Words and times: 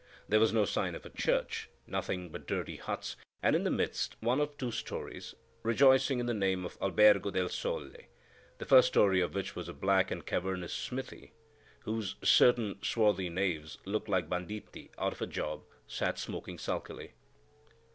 There 0.27 0.39
was 0.39 0.51
no 0.51 0.65
sign 0.65 0.95
of 0.95 1.05
a 1.05 1.11
church,—nothing 1.11 2.29
but 2.29 2.47
dirty 2.47 2.77
huts, 2.77 3.15
and 3.43 3.55
in 3.55 3.63
the 3.63 3.69
midst, 3.69 4.15
one 4.19 4.39
of 4.41 4.57
two 4.57 4.71
stories, 4.71 5.35
rejoicing 5.61 6.17
in 6.17 6.25
the 6.25 6.33
name 6.33 6.65
of 6.65 6.75
Albergo 6.81 7.29
del 7.29 7.49
Sole, 7.49 7.91
the 8.57 8.65
first 8.65 8.87
story 8.87 9.21
of 9.21 9.35
which 9.35 9.55
was 9.55 9.69
a 9.69 9.73
black 9.73 10.09
and 10.09 10.25
cavernous 10.25 10.73
smithy, 10.73 11.33
where 11.83 12.01
certain 12.23 12.79
swarthy 12.81 13.29
knaves, 13.29 13.77
looking 13.85 14.11
like 14.11 14.27
banditti 14.27 14.89
out 14.97 15.13
of 15.13 15.21
a 15.21 15.27
job, 15.27 15.65
sat 15.85 16.17
smoking 16.17 16.57
sulkily. 16.57 17.11